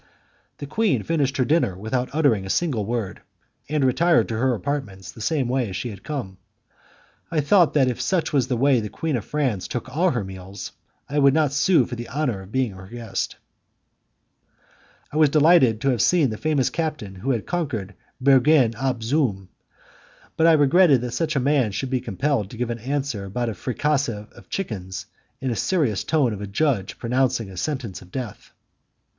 [0.57, 3.21] The queen finished her dinner without uttering a single word,
[3.69, 6.39] and retired to her apartments the same way as she had come.
[7.29, 10.23] I thought that if such was the way the queen of France took all her
[10.23, 10.71] meals,
[11.07, 13.35] I would not sue for the honour of being her guest.
[15.11, 19.49] I was delighted to have seen the famous captain who had conquered Bergen op Zoom,
[20.35, 23.49] but I regretted that such a man should be compelled to give an answer about
[23.49, 25.05] a fricassee of chickens
[25.39, 28.51] in the serious tone of a judge pronouncing a sentence of death.